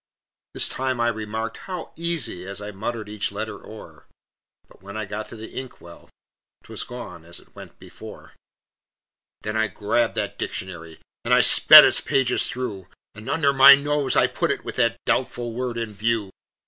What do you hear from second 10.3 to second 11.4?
dictionary And